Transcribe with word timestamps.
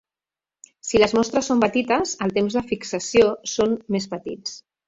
Si 0.91 1.01
les 1.03 1.13
mostres 1.17 1.51
són 1.51 1.61
petites, 1.65 2.15
els 2.27 2.37
temps 2.39 2.57
de 2.61 2.65
fixació 2.75 3.31
són 3.55 3.81
més 3.99 4.13
petits. 4.17 4.61